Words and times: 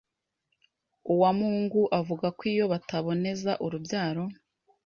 Uwamungu 1.13 1.81
avuga 1.99 2.27
ko 2.37 2.41
iyo 2.53 2.65
bataboneza 2.73 3.51
urubyaro 3.65 4.23